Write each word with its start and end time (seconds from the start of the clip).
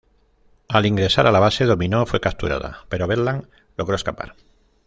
Al 0.67 0.87
ingresar 0.87 1.27
a 1.27 1.31
la 1.31 1.37
base, 1.39 1.65
Dominó 1.65 2.07
fue 2.07 2.19
capturada, 2.19 2.87
pero 2.89 3.05
Bedlam 3.05 3.43
logró 3.77 3.95
escapar. 3.95 4.33